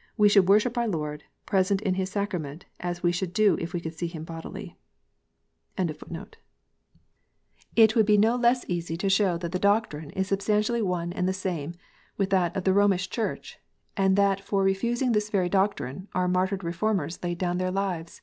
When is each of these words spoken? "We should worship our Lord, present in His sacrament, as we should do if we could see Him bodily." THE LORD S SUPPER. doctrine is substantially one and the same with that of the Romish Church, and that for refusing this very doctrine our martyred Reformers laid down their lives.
"We 0.18 0.28
should 0.28 0.46
worship 0.46 0.76
our 0.76 0.86
Lord, 0.86 1.24
present 1.46 1.80
in 1.80 1.94
His 1.94 2.10
sacrament, 2.10 2.66
as 2.80 3.02
we 3.02 3.12
should 3.12 3.32
do 3.32 3.56
if 3.58 3.72
we 3.72 3.80
could 3.80 3.94
see 3.94 4.08
Him 4.08 4.24
bodily." 4.24 4.76
THE 5.76 5.84
LORD 5.84 5.92
S 5.92 5.98
SUPPER. 6.00 6.14
doctrine 9.58 10.10
is 10.10 10.28
substantially 10.28 10.82
one 10.82 11.14
and 11.14 11.26
the 11.26 11.32
same 11.32 11.76
with 12.18 12.28
that 12.28 12.54
of 12.54 12.64
the 12.64 12.74
Romish 12.74 13.08
Church, 13.08 13.58
and 13.96 14.16
that 14.16 14.42
for 14.42 14.62
refusing 14.62 15.12
this 15.12 15.30
very 15.30 15.48
doctrine 15.48 16.08
our 16.12 16.28
martyred 16.28 16.62
Reformers 16.62 17.18
laid 17.24 17.38
down 17.38 17.56
their 17.56 17.70
lives. 17.70 18.20